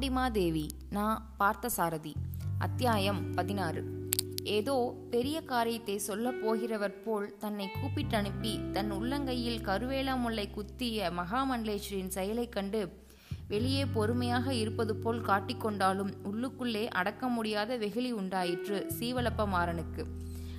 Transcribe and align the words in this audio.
பாண்டிமாதேவி 0.00 0.68
நா 0.90 1.30
பார்த்தசாரதி. 1.40 2.14
அத்தியாயம் 2.58 3.32
பதினாறு. 3.32 4.08
ஏதோ 4.44 4.94
பெரிய 5.10 5.40
காரியத்தை 5.40 5.98
சொல்லப் 5.98 6.48
போகிறவர் 6.48 7.02
போல் 7.02 7.36
தன்னை 7.38 7.68
கூப்பிட்டு 7.70 8.16
அனுப்பி 8.16 8.60
தன் 8.72 8.92
உள்ளங்கையில் 8.92 9.62
கருவேலா 9.62 10.18
முல்லை 10.18 10.50
குத்திய 10.50 11.12
மகாமண்டலேஸ்வரின் 11.16 12.08
செயலைக் 12.08 12.52
கண்டு 12.52 13.04
வெளியே 13.48 13.86
பொறுமையாக 13.86 14.54
இருப்பது 14.54 14.96
போல் 14.96 15.20
காட்டிக்கொண்டாலும் 15.20 16.12
உள்ளுக்குள்ளே 16.24 16.86
அடக்க 16.86 17.28
முடியாத 17.28 17.76
வெகுளி 17.76 18.12
உண்டாயிற்று 18.12 18.92
சீவலப்ப 18.98 19.46
மாறனுக்கு. 19.46 20.04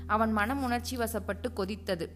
அவன் 0.07 0.31
மனம் 0.31 0.63
உணர்ச்சி 0.63 0.97
வசப்பட்டு 0.97 1.53
கொதித்தது. 1.55 2.09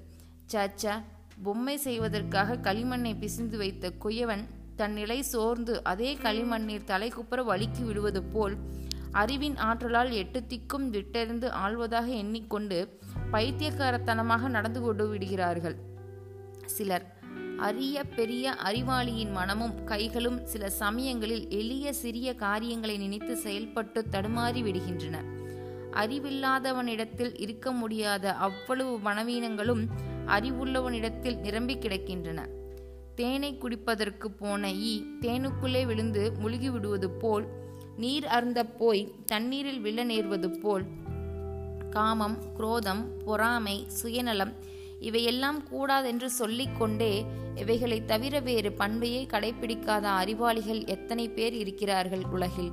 சச்ச 0.52 1.02
பொம்மை 1.44 1.78
செய்வதற்காக 1.78 2.74
களிமண்ணை 2.74 3.18
பிசிந்து 3.18 3.58
வைத்த 3.58 3.94
குயவன் 4.04 4.46
தன் 4.76 4.94
நிலை 4.94 5.22
சோர்ந்து 5.22 5.84
அதே 5.84 6.14
களிமண்ணீர் 6.14 6.88
தலைக்குப்புற 6.88 7.44
வலிக்கு 7.50 7.84
விடுவது 7.86 8.24
போல் 8.24 8.56
அறிவின் 9.12 9.56
ஆற்றலால் 9.58 10.12
எட்டு 10.12 10.44
திக்கும் 10.50 10.88
விட்டெறிந்து 10.90 11.48
ஆழ்வதாக 11.66 12.08
எண்ணிக்கொண்டு 12.08 13.00
பைத்தியக்காரத்தனமாக 13.32 14.48
நடந்து 14.48 14.82
கொண்டு 14.82 15.10
விடுகிறார்கள். 15.10 15.76
சிலர் 16.66 17.14
அரிய 17.58 18.04
பெரிய 18.04 18.56
அறிவாளியின் 18.64 19.32
மனமும் 19.32 19.84
கைகளும் 19.84 20.46
சில 20.46 20.70
சமயங்களில் 20.70 21.50
எளிய 21.50 21.94
சிறிய 21.94 22.36
காரியங்களை 22.36 22.98
நினைத்து 22.98 23.36
செயல்பட்டு 23.38 24.06
தடுமாறி 24.12 24.64
விடுகின்றன. 24.68 25.16
அறிவில்லாதவனிடத்தில் 25.92 27.34
இருக்க 27.42 27.72
முடியாத 27.72 28.34
அவ்வளவு 28.34 28.98
மனவீனங்களும் 28.98 29.86
அறிவுள்ளவனிடத்தில் 30.28 31.40
நிரம்பி 31.40 31.78
கிடக்கின்றன. 31.78 32.42
தேனை 33.16 33.58
குடிப்பதற்கு 33.62 34.28
போன 34.40 34.72
ஈ 34.72 34.94
தேனுக்குள்ளே 35.22 35.86
விழுந்து 35.86 36.32
முழுகி 36.32 36.70
விடுவது 36.70 37.10
போல் 37.10 37.46
நீர் 37.98 38.26
அருந்த 38.26 38.66
போய் 38.66 39.12
தண்ணீரில் 39.26 39.80
விழ 39.80 40.04
நேர்வது 40.04 40.50
போல். 40.60 40.86
காமம் 41.90 42.38
குரோதம் 42.54 43.04
பொறாமை 43.26 43.84
சுயநலம் 43.88 44.54
இவையெல்லாம் 45.00 45.64
கூடாதென்று 45.64 46.30
சொல்லிக்கொண்டே 46.32 47.26
இவைகளை 47.56 48.06
தவிர 48.06 48.40
வேறு 48.40 48.72
பண்பையே 48.72 49.26
கடைபிடிக்காத 49.26 50.06
அறிவாளிகள் 50.22 50.86
எத்தனை 50.86 51.30
பேர் 51.30 51.54
இருக்கிறார்கள் 51.54 52.26
உலகில். 52.32 52.72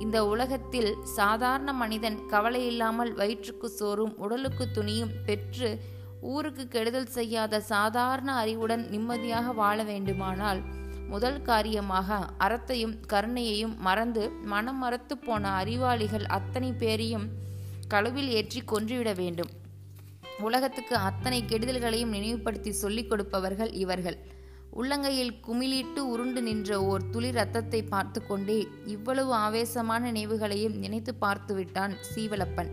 இந்த 0.00 0.26
உலகத்தில் 0.26 0.96
சாதாரண 1.02 1.72
மனிதன் 1.72 2.18
கவலையில்லாமல் 2.30 3.12
வயிற்றுக்கு 3.12 3.68
சோறும் 3.68 4.14
உடலுக்கு 4.16 4.68
துணியும் 4.74 5.16
பெற்று 5.26 5.80
ஊருக்கு 6.22 6.68
கெடுதல் 6.68 7.06
செய்யாத 7.06 7.60
சாதாரண 7.60 8.32
அறிவுடன் 8.32 8.88
நிம்மதியாக 8.88 9.52
வாழ 9.52 9.82
வேண்டுமானால் 9.82 10.60
முதல் 11.08 11.42
காரியமாக 11.42 12.18
அறத்தையும் 12.38 12.96
கருணையையும் 13.12 13.76
மறந்து 13.76 14.30
மனம் 14.44 14.78
மறத்து 14.78 15.18
போன 15.18 15.50
அறிவாளிகள் 15.50 16.26
அத்தனை 16.26 16.72
பேரையும் 16.72 17.30
கழுவில் 17.88 18.28
ஏற்றி 18.28 18.60
கொன்றுவிட 18.60 19.12
வேண்டும். 19.12 19.50
உலகத்துக்கு 20.40 20.96
அத்தனை 20.96 21.42
கெடுதல்களையும் 21.42 22.08
நினைவுபடுத்தி 22.08 22.70
சொல்லிக் 22.70 23.08
கொடுப்பவர்கள் 23.10 23.72
இவர்கள். 23.72 24.18
உள்ளங்கையில் 24.72 25.40
குமிழிட்டு 25.46 25.98
உருண்டு 25.98 26.42
நின்ற 26.42 26.82
ஓர் 26.82 27.10
துளி 27.10 27.30
ரத்தத்தை 27.30 27.82
பார்த்து 27.82 28.26
கொண்டே 28.26 28.66
இவ்வளவு 28.86 29.32
ஆவேசமான 29.34 30.12
நினைவுகளையும் 30.12 30.78
நினைத்து 30.78 31.14
பார்த்து 31.14 31.54
விட்டான் 31.54 31.96
சீவலப்பன். 32.14 32.70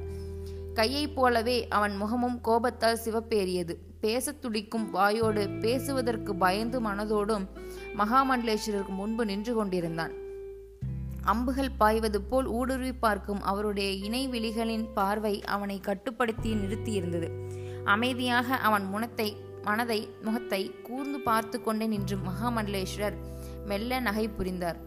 கையைப் 0.77 1.15
போலவே 1.15 1.67
அவன் 1.67 1.95
முகமும் 1.95 2.41
கோபத்தால் 2.41 2.99
சிவப்பேறியது. 3.05 3.75
பேசத் 4.01 4.41
துடிக்கும் 4.41 4.93
வாயோடு 4.93 5.59
பேசுவதற்கு 5.59 6.35
பயந்து 6.35 6.81
மனதோடும் 6.81 7.47
மகாமண்டலேஸ்வரருக்கு 7.97 8.87
முன்பு 8.87 9.25
நின்று 9.25 9.53
கொண்டிருந்தான். 9.53 10.11
அம்புகள் 11.21 11.71
பாய்வது 11.77 12.21
போல் 12.21 12.45
ஊடுருவி 12.45 12.93
பார்க்கும் 12.93 13.41
அவருடைய 13.41 14.09
இணைவெளிகளின் 14.09 14.85
பார்வை 14.93 15.43
அவனை 15.43 15.79
கட்டுப்படுத்தி 15.79 16.53
நிறுத்தியிருந்தது. 16.53 17.29
அமைதியாக 17.83 18.55
அவன் 18.55 18.89
முனத்தை 18.93 19.35
மனதை 19.61 20.09
முகத்தை 20.21 20.71
கூர்ந்து 20.83 21.19
பார்த்து 21.19 21.63
கொண்டே 21.63 21.85
நின்று 21.85 22.17
மகாமண்டலேஸ்வரர் 22.17 23.17
மெல்ல 23.65 23.99
நகை 23.99 24.27
புரிந்தார். 24.27 24.77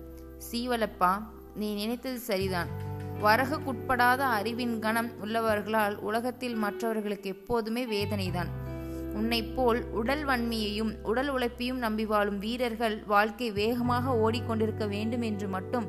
சீவலப்பா 0.52 1.22
நீ 1.54 1.74
நினைத்தது 1.74 2.18
சரிதான். 2.18 2.88
வரகுக்குட்படாத 3.22 4.16
அறிவின் 4.16 4.78
கணம் 4.78 5.10
உள்ளவர்களால் 5.24 5.96
உலகத்தில் 5.96 6.54
மற்றவர்களுக்கு 6.54 7.30
எப்போதுமே 7.30 7.84
வேதனைதான். 7.86 8.50
உன்னைப் 9.14 9.56
போல் 9.56 9.90
உடல் 9.90 10.24
வன்மையையும் 10.24 10.92
உடல் 11.02 11.28
உழைப்பையும் 11.28 11.78
நம்பி 11.78 12.04
வாழும் 12.06 12.38
வீரர்கள் 12.38 13.04
வாழ்க்கை 13.06 13.50
வேகமாக 13.50 14.14
ஓடிக்கொண்டிருக்க 14.14 14.88
வேண்டும் 14.88 15.22
என்று 15.22 15.48
மட்டும் 15.48 15.88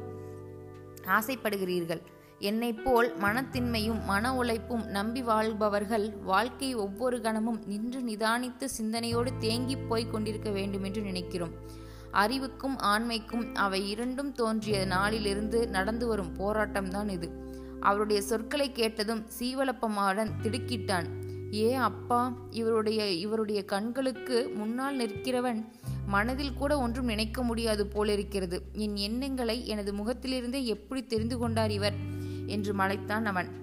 ஆசைப்படுகிறீர்கள். 1.07 2.01
என்னை 2.39 2.73
போல் 2.73 3.17
மனத்தின்மையும் 3.21 4.03
மன 4.05 4.35
உழைப்பும் 4.35 4.85
நம்பி 4.85 5.21
வாழ்பவர்கள் 5.21 6.13
வாழ்க்கை 6.23 6.75
ஒவ்வொரு 6.75 7.21
கணமும் 7.21 7.61
நின்று 7.65 8.01
நிதானித்து 8.01 8.63
சிந்தனையோடு 8.63 9.31
தேங்கி 9.39 9.77
போய்க் 9.77 10.11
கொண்டிருக்க 10.11 10.49
வேண்டும் 10.49 10.83
என்று 10.83 11.01
நினைக்கிறோம். 11.01 11.79
அறிவுக்கும் 12.11 12.77
ஆண்மைக்கும் 12.77 13.55
அவை 13.55 13.89
இரண்டும் 13.89 14.31
தோன்றிய 14.31 14.85
நாளிலிருந்து 14.85 15.67
நடந்து 15.67 16.07
வரும் 16.07 16.35
போராட்டம்தான் 16.35 17.09
இது. 17.09 17.31
அவருடைய 17.79 18.21
சொற்களை 18.21 18.71
கேட்டதும் 18.71 19.25
சீவலப்பமாடன் 19.39 20.31
திடுக்கிட்டான். 20.43 21.05
ஏ 21.53 21.73
அப்பா 21.73 22.33
இவருடைய 22.49 23.11
இவருடைய 23.11 23.65
கண்களுக்கு 23.65 24.51
முன்னால் 24.55 24.99
நிற்கிறவன் 24.99 25.65
மனதில் 26.07 26.53
கூட 26.53 26.79
ஒன்றும் 26.79 27.05
நினைக்க 27.05 27.43
முடியாது 27.43 27.87
போலிருக்கிறது. 27.87 28.61
என் 28.73 28.95
எண்ணங்களை 28.95 29.67
எனது 29.67 29.93
முகத்திலிருந்தே 29.93 30.65
எப்படி 30.65 31.05
தெரிந்து 31.05 31.37
கொண்டார் 31.37 31.71
இவர்? 31.71 31.93
என்று 32.45 32.73
மலைத்தான் 32.73 33.23
அவன். 33.23 33.59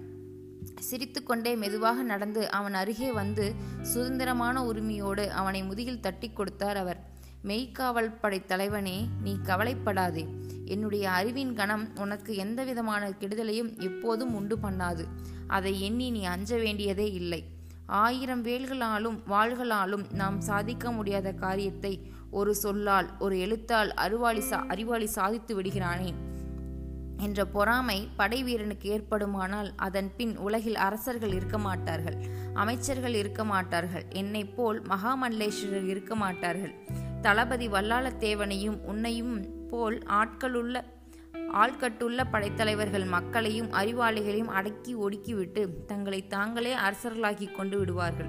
சிரித்துக்கொண்டே 0.81 1.57
மெதுவாக 1.57 2.03
நடந்து 2.03 2.51
அவன் 2.51 2.75
அருகே 2.75 3.13
வந்து 3.13 3.55
சுதந்திரமான 3.83 4.65
உரிமையோடு 4.65 5.33
அவனை 5.33 5.63
முதுகில் 5.63 6.01
தட்டி 6.01 6.31
கொடுத்தார் 6.31 6.77
அவர். 6.77 7.17
மெய்க்காவல் 7.43 8.19
படை 8.21 8.43
தலைவனே 8.47 9.09
நீ 9.23 9.39
கவலைப்படாதே. 9.43 10.27
என்னுடைய 10.65 11.11
அறிவின் 11.11 11.55
கணம் 11.55 11.97
உனக்கு 11.97 12.37
எந்தவிதமான 12.37 13.11
கெடுதலையும் 13.11 13.79
எப்போதும் 13.79 14.35
உண்டு 14.35 14.57
பண்ணாது. 14.57 15.05
அதை 15.47 15.81
எண்ணி 15.81 16.11
நீ 16.11 16.25
அஞ்ச 16.25 16.59
வேண்டியதே 16.59 17.13
இல்லை. 17.13 17.45
ஆயிரம் 17.87 18.45
வேல்களாலும் 18.45 19.19
வாள்களாலும் 19.31 20.13
நாம் 20.13 20.41
சாதிக்க 20.41 20.93
முடியாத 20.93 21.33
காரியத்தை 21.33 22.13
ஒரு 22.31 22.55
சொல்லால் 22.55 23.19
ஒரு 23.19 23.39
எழுத்தால் 23.39 23.95
அருவாளி 23.95 24.41
சா 24.41 24.65
அறிவாளி 24.69 25.07
சாதித்து 25.07 25.63
விடுகிறானே. 25.63 26.15
என்ற 27.17 27.45
பொறாமை 27.45 28.09
படை 28.17 28.43
வீரனுக்கு 28.43 28.89
ஏற்படுமானால் 28.91 29.73
அதன் 29.77 30.11
பின் 30.17 30.37
உலகில் 30.37 30.77
அரசர்கள் 30.77 31.33
இருக்க 31.33 31.59
மாட்டார்கள் 31.59 32.17
அமைச்சர்கள் 32.55 33.15
இருக்க 33.15 33.45
மாட்டார்கள் 33.45 34.05
என்னை 34.09 34.45
போல் 34.45 34.83
மகாமல்லேஸ்வரர் 34.83 35.89
இருக்க 35.89 36.15
மாட்டார்கள். 36.15 36.77
தளபதி 37.21 37.69
வல்லாளத்தேவனையும் 37.69 38.83
உன்னையும் 38.83 39.69
போல் 39.69 40.03
ஆட்களுள்ள 40.09 40.85
ஆள்கட்டுள்ள 41.53 42.25
படைத்தலைவர்கள் 42.33 43.07
மக்களையும் 43.07 43.69
அறிவாளிகளையும் 43.73 44.47
அடக்கி 44.47 44.97
ஒடுக்கிவிட்டு 44.97 45.85
தங்களை 45.87 46.27
தாங்களே 46.27 46.75
அரசர்களாகி 46.75 47.53
கொண்டு 47.53 47.79
விடுவார்கள். 47.79 48.27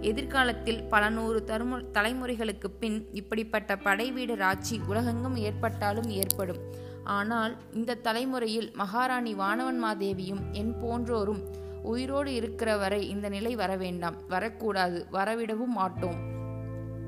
எதிர்காலத்தில் 0.00 0.82
பல 0.82 1.08
நூறு 1.08 1.44
தருமு 1.46 1.84
தலைமுறைகளுக்கு 1.92 2.68
பின் 2.80 3.08
இப்படிப்பட்ட 3.12 3.76
படைவீடர் 3.76 4.40
ஆட்சி 4.40 4.80
உலகெங்கும் 4.86 5.36
ஏற்பட்டாலும் 5.36 6.10
ஏற்படும். 6.10 6.58
ஆனால் 7.04 7.56
இந்த 7.72 7.94
தலைமுறையில் 7.94 8.72
மகாராணி 8.74 9.34
வானவன் 9.34 9.84
மாதேவியும் 9.84 10.50
என் 10.52 10.74
போன்றோரும் 10.82 11.42
உயிரோடு 11.82 12.34
இருக்கிற 12.34 12.76
வரை 12.76 13.08
இந்த 13.08 13.28
நிலை 13.28 13.54
வர 13.54 13.76
வேண்டாம். 13.76 14.14
வரக்கூடாது. 14.28 15.06
வரவிடவும் 15.10 15.72
மாட்டோம். 15.72 16.34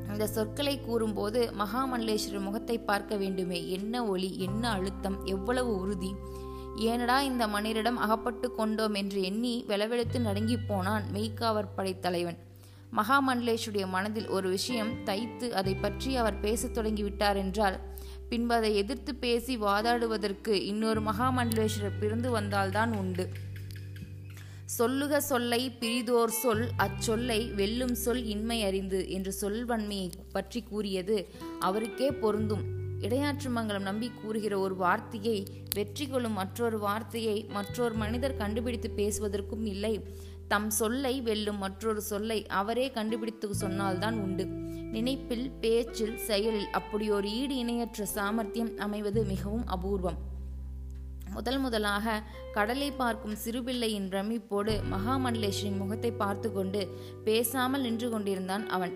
இந்த 0.09 0.27
சொற்களை 0.27 0.81
கூறும்போது 0.81 1.41
மகாமல்லேஸ்வரர் 1.59 2.41
முகத்தை 2.41 2.79
பார்க்க 2.79 3.17
வேண்டுமே. 3.17 3.69
என்ன 3.69 4.05
ஒளி 4.07 4.39
என்ன 4.39 4.71
அழுத்தம் 4.71 5.25
எவ்வளவு 5.25 5.77
உறுதி. 5.77 6.15
ஏனடா 6.77 7.21
இந்த 7.21 7.47
மனிதரிடம் 7.47 7.97
அகப்பட்டு 7.97 8.55
கொண்டோம் 8.55 8.95
என்று 8.95 9.23
எண்ணி 9.23 9.65
வெளவெழுத்து 9.69 10.19
நடுங்கி 10.21 10.57
போனான் 10.57 11.05
மெய்க்காவர் 11.15 11.75
படைத்தலைவன். 11.77 12.39
மகாமண்டலேஷுடைய 12.97 13.87
மனதில் 13.87 14.29
ஒரு 14.29 14.49
விஷயம் 14.49 14.93
தைத்து 15.05 15.51
அதை 15.51 15.75
பற்றி 15.75 16.17
அவர் 16.17 16.41
பேசத் 16.41 16.79
தொடங்கிவிட்டார் 16.79 17.37
என்றால் 17.37 17.77
பின்பு 18.29 18.55
அதை 18.55 18.77
எதிர்த்து 18.77 19.15
பேசி 19.15 19.57
வாதாடுவதற்கு 19.59 20.49
இன்னொரு 20.49 21.01
மகாமண்டலேஸ்வரர் 21.01 22.01
பிறந்து 22.01 22.31
வந்தால்தான் 22.31 22.93
உண்டு. 22.93 23.29
சொல்லுக 24.77 25.21
சொல்லை 25.21 25.71
பிரிதோர் 25.81 26.33
சொல் 26.43 26.65
அச்சொல்லை 26.77 27.55
வெல்லும் 27.55 27.95
சொல் 27.95 28.25
இன்மை 28.25 28.65
அறிந்து 28.65 29.11
என்று 29.11 29.33
சொல்வன்மையை 29.41 30.11
பற்றி 30.33 30.63
கூறியது 30.63 31.29
அவருக்கே 31.59 32.11
பொருந்தும். 32.11 32.65
இடையாற்று 33.01 33.49
மங்கலம் 33.49 33.83
நம்பி 33.83 34.11
கூறுகிற 34.11 34.59
ஒரு 34.59 34.77
வார்த்தையை 34.77 35.47
வெற்றி 35.75 36.07
கொள்ளும் 36.07 36.33
மற்றொரு 36.33 36.79
வார்த்தையை 36.79 37.47
மற்றொரு 37.49 37.95
மனிதர் 37.95 38.37
கண்டுபிடித்து 38.37 38.91
பேசுவதற்கும் 38.97 39.65
இல்லை. 39.65 40.05
தம் 40.49 40.71
சொல்லை 40.71 41.21
வெல்லும் 41.21 41.59
மற்றொரு 41.59 42.01
சொல்லை 42.01 42.47
அவரே 42.47 42.91
கண்டுபிடித்து 42.91 43.55
சொன்னால்தான் 43.55 44.19
உண்டு. 44.21 44.47
நினைப்பில் 44.93 45.51
பேச்சில் 45.61 46.17
செயலில் 46.17 46.69
அப்படி 46.73 47.11
ஒரு 47.11 47.31
ஈடு 47.31 47.57
இணையற்ற 47.57 48.05
சாமர்த்தியம் 48.05 48.79
அமைவது 48.79 49.25
மிகவும் 49.25 49.67
அபூர்வம். 49.67 50.37
முதல் 51.35 51.59
முதலாக 51.59 52.23
கடலை 52.53 52.89
பார்க்கும் 52.93 53.37
சிறுபிள்ளையின் 53.45 54.09
பிரமிப்போடு 54.13 54.73
மகாமண்டலேஸ்வரின் 54.91 55.77
முகத்தை 55.77 56.11
பார்த்து 56.13 56.53
கொண்டு 56.53 56.81
பேசாமல் 57.25 57.81
நின்று 57.81 58.11
கொண்டிருந்தான் 58.11 58.67
அவன். 58.69 58.95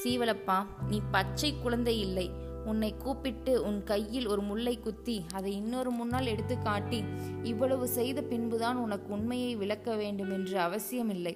சீவலப்பா 0.00 0.58
நீ 0.88 1.00
பச்சை 1.10 1.50
குழந்தை 1.62 2.00
இல்லை. 2.00 2.26
உன்னை 2.64 2.90
கூப்பிட்டு 2.96 3.52
உன் 3.62 3.84
கையில் 3.84 4.26
ஒரு 4.26 4.42
முல்லை 4.42 4.74
குத்தி 4.78 5.24
அதை 5.34 5.52
இன்னொரு 5.52 5.90
முன்னால் 5.90 6.26
எடுத்து 6.26 6.58
காட்டி 6.58 6.98
இவ்வளவு 7.42 7.88
செய்த 7.88 8.20
பின்புதான் 8.22 8.76
உனக்கு 8.76 9.08
உண்மையை 9.12 9.56
விளக்க 9.56 9.94
வேண்டும் 9.94 10.30
என்று 10.30 10.58
அவசியமில்லை. 10.60 11.34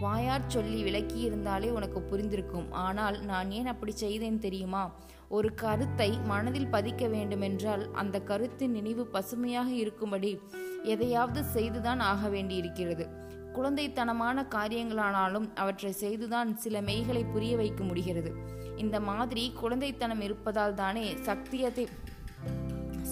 வாயார் 0.00 0.46
சொல்லி 0.46 0.80
விளக்கியிருந்தாலே 0.84 1.70
உனக்கு 1.70 2.00
புரிந்திருக்கும். 2.00 2.70
ஆனால் 2.70 3.20
நான் 3.20 3.50
ஏன் 3.50 3.66
அப்படி 3.66 3.92
செய்தேன் 3.92 4.38
தெரியுமா? 4.38 4.94
ஒரு 5.28 5.54
கருத்தை 5.54 6.18
மனதில் 6.24 6.72
பதிக்க 6.72 7.08
வேண்டுமென்றால் 7.08 7.92
அந்த 7.92 8.20
கருத்தின் 8.20 8.70
நினைவு 8.70 9.06
பசுமையாக 9.06 9.70
இருக்கும்படி 9.70 10.40
எதையாவது 10.82 11.44
செய்துதான் 11.44 12.00
ஆக 12.00 12.28
வேண்டியிருக்கிறது. 12.28 13.06
குழந்தைத்தனமான 13.54 14.46
காரியங்களானாலும் 14.50 15.54
அவற்றை 15.54 15.92
செய்துதான் 15.92 16.56
சில 16.56 16.80
மெய்களை 16.80 17.32
புரிய 17.32 17.56
வைக்க 17.56 17.84
முடிகிறது. 17.84 18.32
இந்த 18.76 19.00
மாதிரி 19.00 19.52
குழந்தைத்தனம் 19.62 20.20
இருப்பதால் 20.20 20.74
தானே 20.74 21.16
சத்தியத்தை 21.20 21.88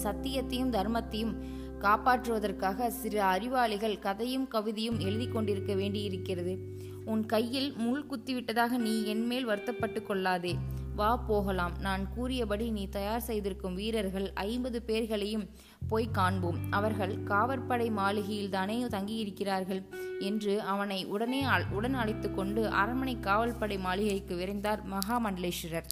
சத்தியத்தையும் 0.03 0.73
தர்மத்தையும் 0.73 1.35
காப்பாற்றுவதற்காக 1.79 2.87
சிறு 2.87 3.21
அறிவாளிகள் 3.21 3.99
கதையும் 3.99 4.47
கவிதையும் 4.51 4.99
எழுதி 4.99 5.27
கொண்டிருக்க 5.27 5.73
வேண்டியிருக்கிறது. 5.73 6.57
உன் 7.05 7.25
கையில் 7.25 7.73
முள் 7.77 8.05
குத்திவிட்டதாக 8.09 8.67
நீ 8.67 9.05
என்மேல் 9.05 9.45
வருத்தப்பட்டு 9.45 10.03
கொள்ளாதே. 10.03 10.55
வா 10.95 11.15
போகலாம். 11.15 11.73
நான் 11.79 12.13
கூறியபடி 12.13 12.69
நீ 12.69 12.87
தயார் 12.87 13.21
செய்திருக்கும் 13.21 13.75
வீரர்கள் 13.75 14.31
ஐம்பது 14.33 14.81
பேர்களையும் 14.81 15.49
போய் 15.87 16.07
காண்போம். 16.11 16.57
அவர்கள் 16.69 17.15
காவற்படை 17.23 17.91
மாளிகையில் 17.91 18.49
தானே 18.49 18.83
தங்கியிருக்கிறார்கள் 18.83 19.83
என்று 20.19 20.61
அவனை 20.61 21.05
உடனே 21.05 21.43
உடன் 21.71 21.93
அழைத்து 21.93 22.33
கொண்டு 22.33 22.67
அரண்மனை 22.69 23.17
காவல்படை 23.21 23.79
மாளிகைக்கு 23.79 24.35
விரைந்தார் 24.35 24.83
மகாமண்டலேஸ்வரர். 24.93 25.89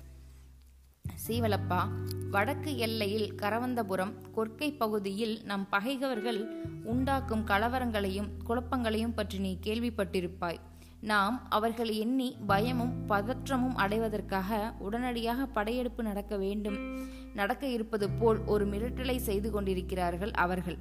சீவலப்பா 1.27 1.81
வடக்கு 2.31 2.77
எல்லையில் 2.77 3.33
கரவந்தபுரம் 3.41 4.13
கொற்கை 4.35 4.77
பகுதியில் 4.77 5.41
நம் 5.43 5.67
பகைகவர்கள் 5.71 6.39
உண்டாக்கும் 6.83 7.43
கலவரங்களையும் 7.45 8.29
குழப்பங்களையும் 8.43 9.13
பற்றி 9.13 9.37
நீ 9.37 9.57
கேள்விப்பட்டிருப்பாய். 9.65 10.59
நாம் 11.01 11.47
அவர்கள் 11.49 11.91
எண்ணி 11.93 12.35
பயமும் 12.47 12.93
பதற்றமும் 13.09 13.75
அடைவதற்காக 13.75 14.73
உடனடியாக 14.79 15.45
படையெடுப்பு 15.45 16.03
நடக்க 16.03 16.37
வேண்டும். 16.37 16.77
நடக்க 17.33 17.67
இருப்பது 17.67 18.09
போல் 18.09 18.39
ஒரு 18.45 18.65
மிரட்டலை 18.65 19.15
செய்து 19.15 19.51
கொண்டிருக்கிறார்கள் 19.51 20.31
அவர்கள். 20.31 20.77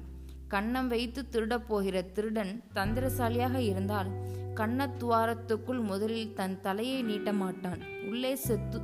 கண்ணம் 0.47 0.87
வைத்து 0.87 1.27
திருடப் 1.29 1.67
போகிற 1.67 2.01
திருடன் 2.01 2.63
தந்திரசாலியாக 2.75 3.57
இருந்தால் 3.57 4.11
கண்ணத்துவாரத்துக்குள் 4.55 5.81
முதலில் 5.81 6.33
தன் 6.33 6.61
தலையை 6.61 7.01
நீட்ட 7.01 7.33
மாட்டான். 7.33 7.81
உள்ளே 8.09 8.35
செத்து 8.35 8.79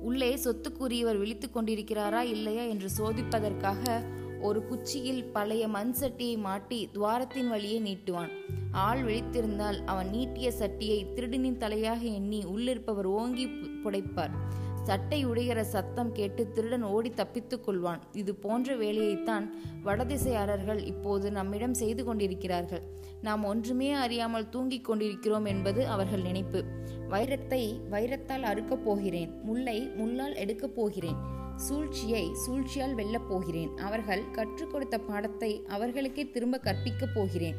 உள்ளே 0.00 0.36
சொத்துக்குரியவர் 0.36 1.18
விழித்துக் 1.18 1.56
கொண்டிருக்கிறாரா 1.56 2.20
இல்லையா 2.20 2.62
என்று 2.62 2.88
சோதிப்பதற்காக 2.98 4.02
ஒரு 4.40 4.66
குச்சியில் 4.66 5.24
பழைய 5.24 5.68
மண் 5.68 5.94
சட்டியை 6.00 6.38
மாட்டி 6.38 6.88
துவாரத்தின் 6.92 7.48
வழியே 7.48 7.78
நீட்டுவான். 7.80 8.30
ஆள் 8.72 9.02
விழித்திருந்தால் 9.02 9.84
அவன் 9.84 10.10
நீட்டிய 10.10 10.50
சட்டியை 10.50 11.06
திருடனின் 11.14 11.58
தலையாக 11.58 12.00
எண்ணி 12.00 12.44
உள்ளிருப்பவர் 12.44 13.04
ஓங்கி 13.04 13.46
புடைப்பார். 13.84 14.30
சட்டை 14.88 15.26
உடைகிற 15.26 15.60
சத்தம் 15.60 16.12
கேட்டு 16.12 16.50
திருடன் 16.50 16.82
ஓடி 16.82 17.10
தப்பித்துக் 17.10 17.68
கொள்வான். 17.68 17.98
இது 18.12 18.34
போன்ற 18.34 18.76
வேலையைத்தான் 18.76 19.50
வடதிசையாளர்கள் 19.84 20.84
இப்போது 20.84 21.30
நம்மிடம் 21.30 21.74
செய்து 21.74 22.04
கொண்டிருக்கிறார்கள். 22.04 22.82
நாம் 23.22 23.44
ஒன்றுமே 23.44 23.92
அறியாமல் 23.92 24.48
தூங்கிக் 24.48 24.84
கொண்டிருக்கிறோம் 24.84 25.44
என்பது 25.44 25.86
அவர்கள் 25.86 26.22
நினைப்பு. 26.22 26.64
வைரத்தை 27.10 27.80
வைரத்தால் 27.90 28.42
அறுக்கப் 28.42 28.84
போகிறேன். 28.84 29.40
முல்லை 29.42 29.90
முள்ளால் 29.98 30.34
எடுக்கப் 30.34 30.74
போகிறேன். 30.74 31.16
சூழ்ச்சியை 31.56 32.34
சூழ்ச்சியால் 32.34 32.94
வெல்லப் 32.94 33.28
போகிறேன். 33.28 33.76
அவர்கள் 33.76 34.30
கற்றுக் 34.30 34.70
கொடுத்த 34.70 34.98
பாடத்தை 34.98 35.64
அவர்களுக்கே 35.68 36.30
திரும்ப 36.30 36.60
கற்பிக்கப் 36.64 37.14
போகிறேன். 37.14 37.54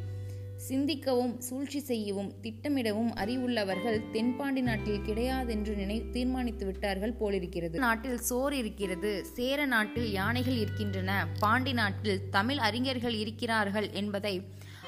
சிந்திக்கவும் 0.67 1.33
சூழ்ச்சி 1.39 1.79
செய்யவும் 1.79 2.31
திட்டமிடவும் 2.43 3.11
அறிவுள்ளவர்கள் 3.21 3.99
தென்பாண்டி 4.11 4.61
நாட்டில் 4.61 5.05
கிடையாதென்று 5.07 5.73
நினை 5.75 5.97
தீர்மானித்து 6.11 6.65
விட்டார்கள் 6.65 7.13
போலிருக்கிறது 7.19 7.83
நாட்டில் 7.85 8.19
சோர் 8.29 8.55
இருக்கிறது 8.61 9.11
சேர 9.35 9.65
நாட்டில் 9.65 10.09
யானைகள் 10.11 10.57
இருக்கின்றன 10.63 11.11
பாண்டி 11.39 11.73
நாட்டில் 11.73 12.21
தமிழ் 12.29 12.57
அறிஞர்கள் 12.57 13.13
இருக்கிறார்கள் 13.13 13.89
என்பதை 13.91 14.35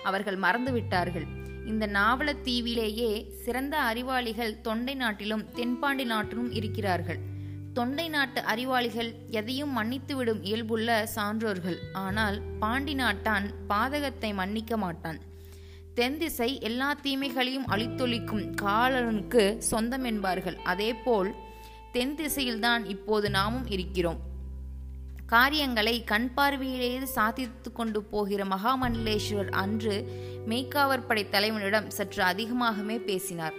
அவர்கள் 0.04 0.38
மறந்துவிட்டார்கள். 0.38 1.28
இந்த 1.66 1.88
நாவலத்தீவிலேயே 1.88 3.10
சிறந்த 3.44 3.76
அறிவாளிகள் 3.90 4.54
தொண்டை 4.62 4.96
நாட்டிலும் 4.96 5.48
தென்பாண்டி 5.54 6.06
நாட்டிலும் 6.14 6.52
இருக்கிறார்கள். 6.52 7.20
தொண்டை 7.74 8.10
நாட்டு 8.10 8.40
அறிவாளிகள் 8.42 9.12
எதையும் 9.40 9.76
மன்னித்துவிடும் 9.78 10.42
இயல்புள்ள 10.42 11.08
சான்றோர்கள். 11.16 11.78
ஆனால் 12.06 12.38
பாண்டி 12.60 12.94
நாட்டான் 12.94 13.46
பாதகத்தை 13.68 14.32
மன்னிக்க 14.34 14.78
மாட்டான். 14.78 15.20
தென் 15.96 16.18
திசை 16.18 16.60
எல்லா 16.62 16.94
தீமைகளையும் 17.04 17.66
அழித்தொழிக்கும் 17.68 18.44
காலனுக்கு 18.62 19.58
சொந்தம் 19.58 20.04
என்பார்கள் 20.04 20.58
அதேபோல் 20.64 21.32
தென் 21.92 22.16
திசையில்தான் 22.16 22.86
இப்போது 22.86 23.30
நாமும் 23.30 23.68
இருக்கிறோம். 23.68 24.20
காரியங்களை 25.26 26.04
கண் 26.04 26.30
பார்வையிலேயே 26.36 27.04
சாதித்து 27.04 27.72
கொண்டு 27.72 28.04
போகிற 28.04 28.46
மகாமண்டலேஸ்வரர் 28.46 29.52
அன்று 29.52 29.96
மெய்க்காவர் 30.48 31.06
படை 31.08 31.26
தலைவனிடம் 31.30 31.88
சற்று 31.88 32.24
அதிகமாகவே 32.24 32.98
பேசினார். 32.98 33.54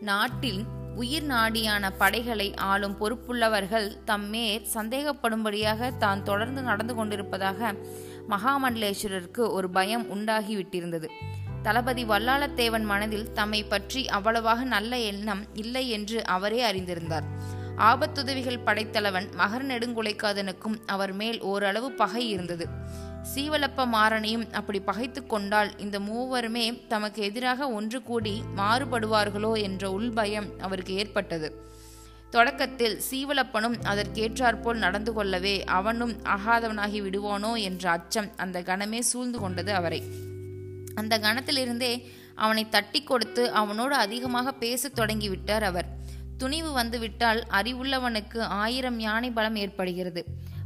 நாட்டில் 0.00 0.64
உயிர் 0.96 1.26
நாடியான 1.26 1.90
படைகளை 1.98 2.54
ஆளும் 2.54 2.96
பொறுப்புள்ளவர்கள் 3.00 3.90
தம்மேற் 4.06 4.70
சந்தேகப்படும்படியாக 4.74 5.96
தான் 5.96 6.24
தொடர்ந்து 6.24 6.62
நடந்து 6.62 6.94
கொண்டிருப்பதாக 6.94 7.74
மகாமண்டலேஸ்வரருக்கு 8.28 9.50
ஒரு 9.50 9.70
பயம் 9.70 10.06
உண்டாகிவிட்டிருந்தது. 10.16 11.08
தளபதி 11.62 12.04
வல்லாளத்தேவன் 12.04 12.82
மனதில் 12.82 13.32
தம்மை 13.32 13.64
பற்றி 13.64 14.08
அவ்வளவாக 14.08 14.64
நல்ல 14.64 14.98
எண்ணம் 14.98 15.42
இல்லை 15.52 15.90
என்று 15.90 16.24
அவரே 16.24 16.72
அறிந்திருந்தார். 16.72 17.26
ஆபத்துதவிகள் 17.76 18.64
படைத்தலவன் 18.66 19.34
மகர் 19.34 19.66
நெடுங்குலைக்காதனுக்கும் 19.66 20.76
அவர் 20.86 21.12
மேல் 21.12 21.40
ஓரளவு 21.40 21.92
பகை 21.92 22.28
இருந்தது. 22.28 22.68
சீவலப்ப 23.34 23.86
மாறனையும் 23.86 24.52
அப்படி 24.52 24.80
பகைத்து 24.80 25.26
கொண்டால் 25.26 25.78
இந்த 25.78 25.98
மூவருமே 25.98 26.86
தமக்கு 26.88 27.22
எதிராக 27.22 27.68
ஒன்று 27.68 28.02
கூடி 28.02 28.42
மாறுபடுவார்களோ 28.56 29.52
என்ற 29.62 29.90
உள்பயம் 29.90 30.48
அவருக்கு 30.60 30.94
ஏற்பட்டது. 30.94 31.50
தொடக்கத்தில் 32.30 33.00
சீவலப்பனும் 33.10 33.76
அதற்கேற்றாற்போல் 33.82 34.82
நடந்து 34.86 35.12
கொள்ளவே 35.12 35.64
அவனும் 35.64 36.16
அகாதவனாகி 36.24 37.00
விடுவானோ 37.02 37.54
என்ற 37.62 37.90
அச்சம் 37.90 38.30
அந்த 38.36 38.60
கணமே 38.60 38.98
சூழ்ந்து 38.98 39.38
கொண்டது 39.38 39.74
அவரை. 39.74 40.28
அந்த 40.94 41.18
கணத்திலிருந்தே 41.18 42.06
அவனை 42.34 42.68
தட்டி 42.68 43.02
கொடுத்து 43.02 43.50
அவனோடு 43.50 43.94
அதிகமாக 43.94 44.52
பேசத் 44.52 44.98
தொடங்கிவிட்டார் 44.98 45.62
அவர். 45.62 45.86
துணிவு 46.38 46.72
வந்துவிட்டால் 46.72 47.44
அறிவுள்ளவனுக்கு 47.50 48.38
ஆயிரம் 48.38 48.98
யானை 48.98 49.30
பலம் 49.30 49.56
ஏற்படுகிறது. 49.56 50.24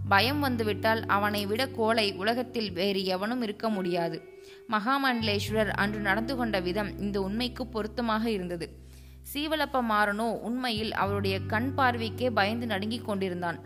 பயம் 0.08 0.40
வந்துவிட்டால் 0.40 1.06
அவனை 1.06 1.46
விட 1.46 1.68
கோலை 1.68 2.12
உலகத்தில் 2.12 2.72
வேறு 2.72 3.04
எவனும் 3.04 3.42
இருக்க 3.42 3.68
முடியாது. 3.68 4.22
மகாமண்டலேஸ்வரர் 4.68 5.68
அன்று 5.68 6.00
நடந்து 6.00 6.36
கொண்ட 6.36 6.60
விதம் 6.60 6.98
இந்த 6.98 7.20
உண்மைக்கு 7.20 7.66
பொருத்தமாக 7.66 8.30
இருந்தது. 8.30 8.82
சீவலப்ப 9.34 9.82
மாறனோ 9.90 10.40
உண்மையில் 10.40 10.94
அவருடைய 10.94 11.40
கண் 11.40 11.72
பார்வைக்கே 11.76 12.30
பயந்து 12.30 12.66
நடுங்கிக் 12.66 13.04
கொண்டிருந்தான். 13.04 13.60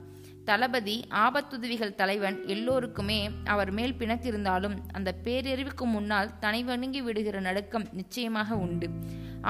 தளபதி 0.49 0.95
ஆபத்துதவிகள் 1.25 1.95
தலைவன் 1.95 2.37
எல்லோருக்குமே 2.47 3.19
அவர் 3.45 3.71
மேல் 3.71 3.95
பிணத்திருந்தாலும் 3.99 4.77
அந்த 4.93 5.11
பேரறிவுக்கு 5.25 5.85
முன்னால் 5.85 6.31
தனி 6.39 6.61
வணங்கி 6.63 7.01
விடுகிற 7.03 7.41
நடுக்கம் 7.41 7.87
நிச்சயமாக 7.93 8.57
உண்டு. 8.57 8.89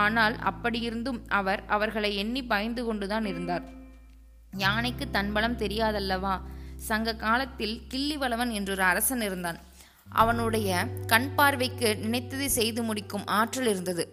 ஆனால் 0.05 0.35
அப்படியிருந்தும் 0.51 1.21
அவர் 1.29 1.63
அவர்களை 1.67 2.11
எண்ணி 2.17 2.43
பயந்து 2.45 2.85
கொண்டுதான் 2.85 3.27
இருந்தார். 3.27 3.65
யானைக்கு 4.57 5.07
தன்பலம் 5.11 5.59
தெரியாதல்லவா? 5.59 6.35
சங்க 6.89 7.15
காலத்தில் 7.17 7.77
கிள்ளிவளவன் 7.95 8.53
என்றொரு 8.53 8.83
அரசன் 8.83 9.21
இருந்தான். 9.21 9.59
அவனுடைய 10.23 10.69
கண் 11.07 11.31
பார்வைக்கு 11.35 11.89
நினைத்ததை 12.05 12.49
செய்து 12.59 12.83
முடிக்கும் 12.83 13.27
ஆற்றல் 13.39 13.69
இருந்தது. 13.69 14.05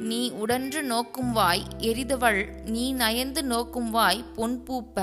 நீ 0.00 0.20
உடன்று 0.42 0.80
நோக்கும் 0.82 1.32
வாய் 1.32 1.64
எரிதவள் 1.78 2.40
நீ 2.66 2.84
நயந்து 2.92 3.40
நோக்கும் 3.44 3.90
வாய் 3.90 4.20
பொன் 4.36 4.56
பூப்ப 4.66 4.98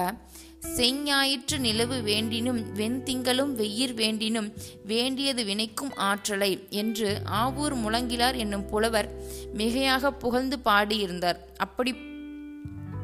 செஞ்ஞாயிற்று 0.62 1.60
நிலவு 1.60 2.02
வேண்டினும் 2.02 2.74
வெண்திங்களும் 2.74 3.54
வெயிர் 3.56 3.94
வேண்டினும் 3.94 4.54
வேண்டியது 4.86 5.44
வினைக்கும் 5.44 5.94
ஆற்றலை 5.96 6.68
என்று 6.70 7.22
ஆவூர் 7.26 7.76
முழங்கிலார் 7.84 8.36
என்னும் 8.36 8.66
புலவர் 8.66 9.10
மிகையாக 9.58 10.12
புகழ்ந்து 10.12 10.60
பாடியிருந்தார். 10.66 11.40
அப்படி 11.58 11.94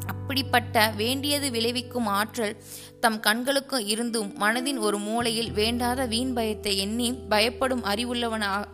அப்படிப்பட்ட 0.07 0.93
வேண்டியது 0.95 1.51
விளைவிக்கும் 1.51 2.05
ஆற்றல் 2.05 2.55
தம் 2.99 3.19
கண்களுக்கு 3.19 3.85
இருந்தும் 3.85 4.33
மனதின் 4.39 4.77
ஒரு 4.77 4.97
மூலையில் 4.97 5.51
வேண்டாத 5.51 6.05
வீண் 6.05 6.33
பயத்தை 6.33 6.77
எண்ணி 6.77 7.13
பயப்படும் 7.13 7.83
அறிவுள்ளவனா 7.83 8.65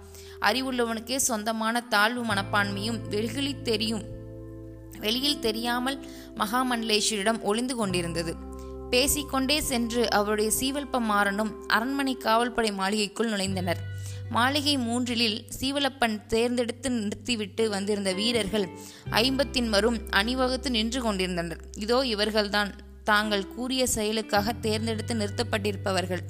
அறிவுள்ளவனுக்கே 0.41 1.15
சொந்தமான 1.15 1.81
தாழ்வு 1.81 2.25
மனப்பான்மையும் 2.25 2.99
வெகுளி 3.09 3.55
தெரியும் 3.61 4.03
வெளியில் 4.99 5.39
தெரியாமல் 5.39 6.05
மகாமண்டலேஸ்வரிடம் 6.35 7.41
ஒளிந்து 7.41 7.75
கொண்டிருந்தது. 7.75 8.47
பேசிக்கொண்டே 8.89 9.61
சென்று 9.61 10.09
அவருடைய 10.09 10.51
சீவல்ப 10.59 10.99
மாறனும் 10.99 11.51
அரண்மனை 11.67 12.17
காவல்படை 12.17 12.71
மாளிகைக்குள் 12.71 13.31
நுழைந்தனர். 13.31 13.81
மாளிகை 14.29 14.77
மூன்றிலில் 14.77 15.45
சீவலப்பன் 15.59 16.25
தேர்ந்தெடுத்து 16.25 16.89
நிறுத்திவிட்டு 16.91 17.69
வந்திருந்த 17.69 18.13
வீரர்கள் 18.13 18.67
ஐம்பத்தின் 19.09 19.69
மரும் 19.69 19.99
அணிவகுத்து 20.09 20.71
நின்று 20.71 21.01
கொண்டிருந்தனர். 21.01 21.61
இதோ 21.75 21.99
இவர்கள்தான். 22.03 22.71
தாங்கள் 23.03 23.47
கூறிய 23.47 23.87
செயலுக்காக 23.87 24.53
தேர்ந்தெடுத்து 24.53 25.13
நிறுத்தப்பட்டிருப்பவர்கள். 25.13 26.23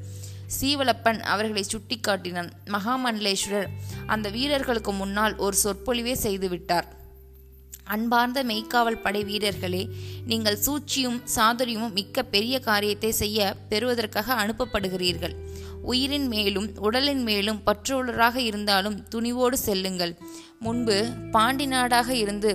சீவலப்பன் 0.62 1.20
அவர்களை 1.20 1.66
சுட்டிக்காட்டினான். 1.72 2.50
மகாமண்டலேஸ்வரர் 2.68 3.68
அந்த 4.06 4.30
வீரர்களுக்கு 4.30 4.92
முன்னால் 4.92 5.36
ஒரு 5.36 5.58
சொற்பொழிவே 5.64 6.16
செய்துவிட்டார். 6.24 6.88
அன்பார்ந்த 7.94 8.40
மெய்க்காவல் 8.50 9.04
படை 9.04 9.22
வீரர்களே 9.30 9.84
நீங்கள் 10.32 10.60
சூழ்ச்சியும் 10.64 11.20
சாதுரியமும் 11.36 11.96
மிக்க 12.00 12.24
பெரிய 12.34 12.56
காரியத்தை 12.68 13.12
செய்ய 13.22 13.56
பெறுவதற்காக 13.72 14.36
அனுப்பப்படுகிறீர்கள். 14.42 15.34
உயிரின் 15.92 16.28
மேலும் 16.34 16.68
உடலின் 16.88 17.24
மேலும் 17.30 17.60
பற்றுள்ளராக 17.68 18.38
இருந்தாலும் 18.50 18.98
துணிவோடு 19.14 19.58
செல்லுங்கள். 19.66 20.14
முன்பு 20.66 20.98
பாண்டி 21.34 21.68
நாடாக 21.74 22.10
இருந்து 22.24 22.52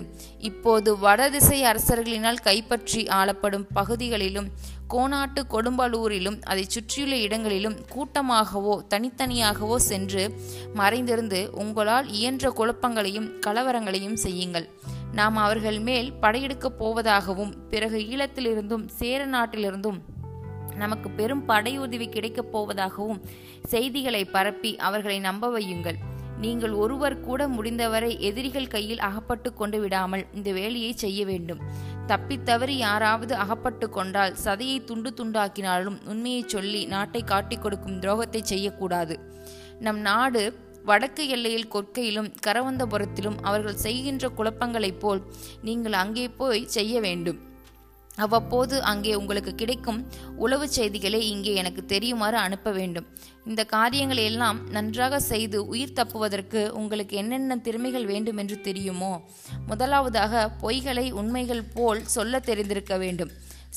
இப்போது 0.49 0.91
வடதிசை 1.05 1.59
அரசர்களினால் 1.71 2.43
கைப்பற்றி 2.49 3.03
ஆளப்படும் 3.19 3.67
பகுதிகளிலும் 3.79 4.49
கோனாட்டு 4.93 5.43
கொடும்பலூரிலும் 5.55 6.39
அதை 6.53 6.65
சுற்றியுள்ள 6.75 7.15
இடங்களிலும் 7.27 7.79
கூட்டமாகவோ 7.95 8.75
தனித்தனியாகவோ 8.93 9.79
சென்று 9.91 10.25
மறைந்திருந்து 10.81 11.41
உங்களால் 11.63 12.09
இயன்ற 12.19 12.53
குழப்பங்களையும் 12.59 13.31
கலவரங்களையும் 13.47 14.21
செய்யுங்கள். 14.27 14.69
நாம் 15.15 15.37
அவர்கள் 15.37 15.79
மேல் 15.79 16.13
படையெடுக்கப் 16.23 16.79
போவதாகவும் 16.79 17.53
பிறகு 17.71 17.99
ஈழத்திலிருந்தும் 17.99 18.87
சேர 18.87 19.27
நாட்டிலிருந்தும் 19.27 19.99
நமக்கு 20.77 21.11
பெரும் 21.11 21.49
படையுதவி 21.49 22.09
கிடைக்கப் 22.09 22.57
போவதாகவும் 22.57 23.21
செய்திகளை 23.65 24.25
பரப்பி 24.25 24.77
அவர்களை 24.77 25.19
நம்ப 25.19 25.61
வையுங்கள். 25.61 25.95
நீங்கள் 26.39 26.73
ஒருவர் 26.73 27.21
கூட 27.21 27.49
முடிந்தவரை 27.49 28.21
எதிரிகள் 28.21 28.67
கையில் 28.67 28.99
அகப்பட்டு 28.99 29.55
கொண்டு 29.55 29.81
விடாமல் 29.81 30.27
இந்த 30.35 30.53
வேலையை 30.53 30.93
செய்ய 30.93 31.25
வேண்டும். 31.25 31.59
தப்பித்தவறி 32.07 32.71
யாராவது 32.71 33.35
அகப்பட்டு 33.35 33.91
கொண்டால் 33.91 34.35
சதையை 34.45 34.85
துண்டு 34.85 35.15
துண்டாக்கினாலும் 35.17 35.99
உண்மையை 36.05 36.45
சொல்லி 36.47 36.85
நாட்டை 36.85 37.25
காட்டிக் 37.25 37.63
கொடுக்கும் 37.63 38.01
துரோகத்தை 38.01 38.43
செய்யக்கூடாது. 38.43 39.19
நம் 39.81 39.99
நாடு 39.99 40.64
வடக்கு 40.85 41.29
எல்லையில் 41.29 41.73
கொற்கையிலும் 41.75 42.31
கரவந்தபுரத்திலும் 42.47 43.41
அவர்கள் 43.43 43.83
செய்கின்ற 43.87 44.29
குழப்பங்களைப் 44.29 45.01
போல் 45.01 45.23
நீங்கள் 45.63 45.93
அங்கே 45.93 46.29
போய் 46.41 46.63
செய்ய 46.77 47.01
வேண்டும். 47.01 47.41
அவ்வப்போது 48.25 48.83
அங்கே 48.83 49.13
உங்களுக்கு 49.15 49.53
கிடைக்கும் 49.55 50.01
உளவு 50.37 50.67
செய்திகளை 50.69 51.21
இங்கே 51.29 51.53
எனக்கு 51.55 51.83
தெரியுமாறு 51.85 52.37
அனுப்ப 52.37 52.71
வேண்டும். 52.71 53.07
இந்த 53.47 53.63
காரியங்களை 53.65 54.25
எல்லாம் 54.25 54.59
நன்றாக 54.71 55.21
செய்து 55.31 55.59
உயிர் 55.67 55.97
தப்புவதற்கு 55.97 56.61
உங்களுக்கு 56.73 57.17
என்னென்ன 57.17 57.57
திறமைகள் 57.57 58.07
வேண்டும் 58.13 58.37
என்று 58.37 58.59
தெரியுமோ? 58.61 59.13
முதலாவதாக 59.67 60.45
பொய்களை 60.63 61.07
உண்மைகள் 61.21 61.65
போல் 61.75 62.07
சொல்ல 62.07 62.41
தெரிந்திருக்க 62.51 62.97
வேண்டும். 62.97 63.33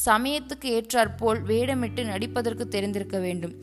சமயத்துக்கு 0.06 0.68
ஏற்றாற்போல் 0.78 1.40
வேடமிட்டு 1.52 2.02
நடிப்பதற்கு 2.06 2.68
தெரிந்திருக்க 2.68 3.20
வேண்டும். 3.20 3.54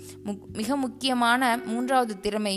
மிக 0.61 0.77
முக்கியமான 0.77 1.59
மூன்றாவது 1.67 2.15
திறமை 2.21 2.57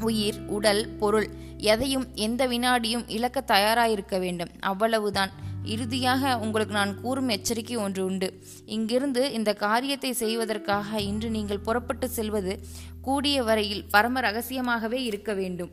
உயிர் 0.00 0.40
உடல் 0.46 0.88
பொருள் 0.88 1.28
எதையும் 1.56 2.06
எந்த 2.14 2.48
வினாடியும் 2.48 3.08
இழக்க 3.08 3.44
தயாராயிருக்க 3.46 4.18
வேண்டும். 4.18 4.48
அவ்வளவுதான். 4.60 5.30
இறுதியாக 5.64 6.38
உங்களுக்கு 6.38 6.74
நான் 6.74 7.00
கூறும் 7.00 7.28
எச்சரிக்கை 7.28 7.76
ஒன்று 7.76 8.04
உண்டு. 8.04 8.42
இங்கிருந்து 8.66 9.32
இந்த 9.32 9.54
காரியத்தை 9.54 10.12
செய்வதற்காக 10.12 11.00
இன்று 11.00 11.30
நீங்கள் 11.30 11.58
புறப்பட்டு 11.58 12.08
செல்வது 12.08 12.60
கூடிய 13.02 13.42
வரையில் 13.42 13.84
பரம 13.90 14.20
ரகசியமாகவே 14.20 15.02
இருக்க 15.04 15.32
வேண்டும். 15.32 15.70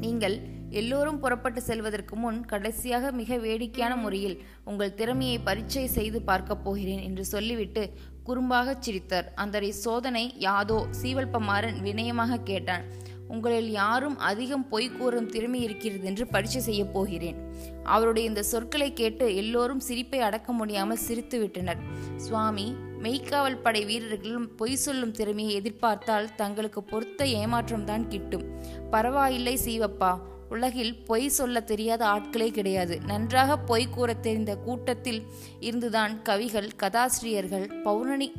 நீங்கள் 0.00 0.56
எல்லோரும் 0.70 1.20
புறப்பட்டு 1.20 1.62
செல்வதற்கு 1.62 2.16
முன் 2.16 2.44
கடைசியாக 2.44 3.10
மிக 3.12 3.36
வேடிக்கையான 3.36 3.96
முறையில் 3.96 4.42
உங்கள் 4.64 4.94
திறமையை 4.94 5.38
பரீட்சை 5.38 5.86
செய்து 5.86 6.22
பார்க்கப் 6.22 6.64
போகிறேன் 6.64 7.00
என்று 7.00 7.24
சொல்லிவிட்டு 7.24 7.92
குறும்பாகச் 8.28 8.78
சிரித்தார். 8.78 9.32
அந்த 9.34 9.70
சோதனை 9.70 10.34
யாதோ 10.38 10.86
சீவல்பமாறன் 11.02 11.78
வினயமாக 11.84 12.42
கேட்டான். 12.42 12.84
உங்களில் 13.28 13.70
யாரும் 13.70 14.18
அதிகம் 14.18 14.68
பொய் 14.68 14.90
கூறும் 14.90 15.28
திறமை 15.28 15.62
இருக்கிறது 15.62 16.04
என்று 16.04 16.26
பரீட்சை 16.26 16.60
செய்யப் 16.60 16.92
போகிறேன். 16.92 17.38
அவருடைய 17.84 18.28
இந்த 18.28 18.42
சொற்களை 18.42 18.92
கேட்டு 18.92 19.36
எல்லோரும் 19.36 19.80
சிரிப்பை 19.80 20.20
அடக்க 20.20 20.52
முடியாமல் 20.52 20.96
சிரித்து 20.96 21.38
விட்டனர் 21.40 21.76
சுவாமி 22.16 22.74
மெய்க்காவல் 23.02 23.62
படை 23.62 23.84
வீரர்களும் 23.84 24.54
பொய் 24.54 24.76
சொல்லும் 24.76 25.12
திறமையை 25.12 25.54
எதிர்பார்த்தால் 25.54 26.34
தங்களுக்கு 26.34 26.82
பொறுத்த 26.82 27.26
ஏமாற்றம் 27.26 27.84
தான் 27.84 28.08
கிட்டும். 28.08 28.46
பரவாயில்லை 28.90 29.58
சீவப்பா 29.64 30.18
உலகில் 30.48 31.04
பொய் 31.04 31.28
சொல்ல 31.28 31.60
தெரியாத 31.60 32.06
ஆட்களே 32.06 32.48
கிடையாது. 32.48 33.00
நன்றாக 33.00 33.58
பொய் 33.58 33.88
கூற 33.88 34.14
தெரிந்த 34.14 34.56
கூட்டத்தில் 34.56 35.26
இருந்துதான் 35.60 36.22
கவிகள் 36.22 36.70
கதாசிரியர்கள் 36.76 37.66
பௌரணி 37.84 38.32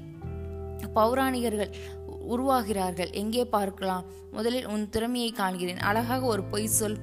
பௌராணிகர்கள் 0.95 1.73
உருவாகிறார்கள். 2.29 3.11
எங்கே 3.11 3.45
பார்க்கலாம்? 3.45 4.03
முதலில் 4.31 4.67
உன் 4.67 4.89
திறமையை 4.89 5.33
காண்கிறேன். 5.37 5.79
அழகாக 5.79 6.25
ஒரு 6.25 6.43
பொய் 6.43 6.67
சொல். 6.67 6.97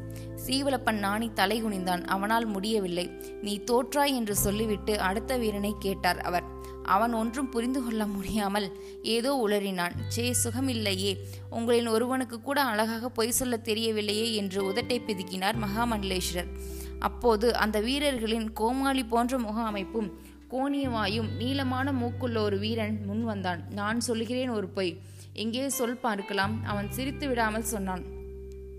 சீவலப்பன் 0.46 0.98
நாணி 0.98 1.30
தலை 1.32 1.64
குனிந்தான். 1.64 2.04
அவனால் 2.04 2.44
முடியவில்லை. 2.44 3.10
நீ 3.42 3.62
தோற்றாய் 3.70 4.14
என்று 4.14 4.36
சொல்லிவிட்டு 4.36 5.00
அடுத்த 5.00 5.36
வீரனை 5.36 5.74
கேட்டார் 5.78 6.18
அவர். 6.18 6.55
அவன் 6.86 7.12
ஒன்றும் 7.12 7.50
புரிந்து 7.50 7.80
கொள்ள 7.84 8.06
முடியாமல் 8.06 8.66
ஏதோ 9.02 9.30
உளறினான். 9.48 9.94
சே 10.08 10.34
சுகமில்லையே. 10.44 11.12
உங்களின் 11.50 11.86
ஒருவனுக்கு 11.86 12.40
கூட 12.40 12.58
அழகாக 12.62 13.08
பொய் 13.08 13.30
சொல்ல 13.30 13.60
தெரியவில்லையே 13.64 14.34
என்று 14.34 14.60
உதட்டை 14.72 14.98
பிதுக்கினார் 15.08 15.56
மகாமண்டலேஸ்வரர். 15.64 16.50
அப்போது 16.98 17.56
அந்த 17.56 17.80
வீரர்களின் 17.80 18.52
கோமாளி 18.52 19.04
போன்ற 19.04 19.38
முக 19.38 19.60
அமைப்பும் 19.60 20.10
கோணியவாயும் 20.50 21.30
நீளமான 21.38 21.92
மூக்குள்ள 21.92 22.38
ஒரு 22.38 22.58
வீரன் 22.58 22.98
முன் 23.06 23.24
வந்தான். 23.24 23.62
நான் 23.70 24.00
சொல்கிறேன் 24.00 24.50
ஒரு 24.50 24.68
பொய். 24.68 24.92
எங்கே 25.32 25.68
சொல் 25.68 26.02
பார்க்கலாம். 26.06 26.54
அவன் 26.64 26.90
சிரித்து 26.90 27.28
விடாமல் 27.28 27.70
சொன்னான். 27.72 28.04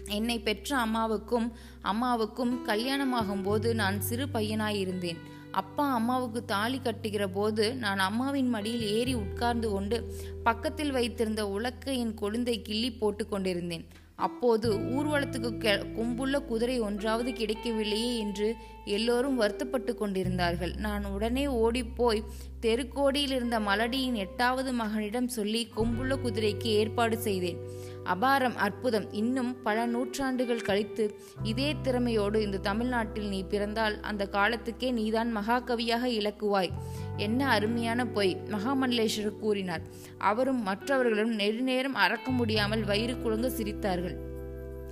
என்னை 0.10 0.40
பெற்ற 0.40 0.78
அம்மாவுக்கும் 0.78 1.48
அம்மாவுக்கும் 1.82 2.54
கல்யாணமாகும் 2.68 3.44
போது 3.44 3.76
நான் 3.76 3.98
சிறு 4.02 4.26
பையனாயிருந்தேன். 4.34 5.20
அப்பா 5.60 5.86
அம்மாவுக்கு 5.94 6.40
தாலி 6.46 6.80
கட்டுகிற 6.80 7.24
போது 7.34 7.66
நான் 7.84 8.02
அம்மாவின் 8.08 8.50
மடியில் 8.56 8.84
ஏறி 8.96 9.14
உட்கார்ந்து 9.22 9.68
கொண்டு 9.70 9.98
பக்கத்தில் 10.44 10.92
வைத்திருந்த 10.92 11.44
உலக்கையின் 11.56 12.14
கொழுந்தை 12.22 12.56
கிள்ளி 12.62 12.90
போட்டு 12.92 13.24
கொண்டிருந்தேன். 13.28 13.86
அப்போது 14.18 14.68
ஊர்வலத்துக்கு 14.74 15.52
கொம்புள்ள 15.98 16.46
குதிரை 16.46 16.80
ஒன்றாவது 16.80 17.32
கிடைக்கவில்லையே 17.32 18.18
என்று 18.18 18.56
எல்லோரும் 18.86 19.36
வருத்தப்பட்டு 19.36 19.96
கொண்டிருந்தார்கள். 19.96 20.74
நான் 20.76 21.06
உடனே 21.06 21.48
ஓடிப்போய் 21.48 22.24
தெருக்கோடியில் 22.62 23.32
இருந்த 23.32 23.60
மலடியின் 23.60 24.14
எட்டாவது 24.14 24.74
மகனிடம் 24.74 25.28
சொல்லி 25.28 25.62
கொம்புள்ள 25.76 26.16
குதிரைக்கு 26.24 26.70
ஏற்பாடு 26.82 27.18
செய்தேன். 27.18 27.60
அபாரம் 28.04 28.56
அற்புதம். 28.56 29.12
இன்னும் 29.12 29.62
பல 29.64 29.86
நூற்றாண்டுகள் 29.86 30.68
கழித்து 30.70 31.06
இதே 31.44 31.76
திறமையோடு 31.84 32.42
இந்த 32.42 32.58
தமிழ்நாட்டில் 32.58 33.28
நீ 33.28 33.44
பிறந்தால் 33.44 34.02
அந்த 34.02 34.30
காலத்துக்கே 34.32 34.92
நீதான் 34.92 35.38
மகாகவியாக 35.38 36.06
இலக்குவாய். 36.20 36.74
என்ன 37.18 37.50
அருமையான 37.50 38.06
பொய். 38.06 38.38
மகாமண்டலேஸ்வரர் 38.46 39.40
கூறினார். 39.40 39.82
அவரும் 40.18 40.62
மற்றவர்களும் 40.62 41.34
நெடுநேரம் 41.34 41.96
அறக்க 41.96 42.30
முடியாமல் 42.32 42.84
வயிறு 42.84 43.14
குழுங்க 43.14 43.52
சிரித்தார்கள். 43.58 44.16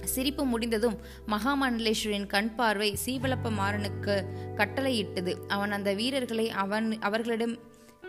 சிரிப்பு 0.03 0.45
முடிந்ததும் 0.45 0.97
மகாமண்டலேஸ்வரின் 1.27 2.27
கண் 2.27 2.55
பார்வை 2.55 2.97
சீவலப்ப 3.05 3.49
மாறனுக்கு 3.49 4.25
கட்டளையிட்டது. 4.55 5.35
அவன் 5.47 5.71
அந்த 5.71 5.93
வீரர்களை 5.93 6.49
அவன் 6.49 6.99
அவர்களிடம் 6.99 7.57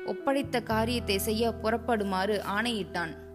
ஒப்படைத்த 0.06 0.62
காரியத்தை 0.62 1.18
செய்ய 1.18 1.54
புறப்படுமாறு 1.62 2.40
ஆணையிட்டான். 2.40 3.25